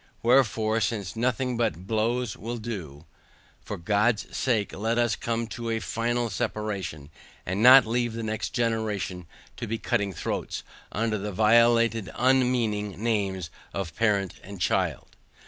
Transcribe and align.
Wherefore, 0.23 0.81
since 0.81 1.15
nothing 1.15 1.57
but 1.57 1.85
blows 1.85 2.35
will 2.35 2.57
do, 2.57 3.05
for 3.63 3.77
God's 3.77 4.35
sake, 4.35 4.73
let 4.73 4.97
us 4.97 5.15
come 5.15 5.45
to 5.49 5.69
a 5.69 5.79
final 5.79 6.31
separation, 6.31 7.11
and 7.45 7.61
not 7.61 7.85
leave 7.85 8.13
the 8.13 8.23
next 8.23 8.49
generation 8.49 9.27
to 9.57 9.67
be 9.67 9.77
cutting 9.77 10.11
throats, 10.11 10.63
under 10.91 11.19
the 11.19 11.31
violated 11.31 12.09
unmeaning 12.15 13.03
names 13.03 13.51
of 13.75 13.95
parent 13.95 14.39
and 14.41 14.59
child. 14.59 15.15